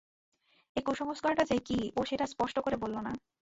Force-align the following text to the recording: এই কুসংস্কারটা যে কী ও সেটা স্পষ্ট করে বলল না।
এই 0.75 0.83
কুসংস্কারটা 0.85 1.43
যে 1.43 1.57
কী 1.67 1.79
ও 1.97 2.01
সেটা 2.05 2.25
স্পষ্ট 2.25 2.57
করে 2.59 2.77
বলল 2.77 2.95
না। 2.99 3.11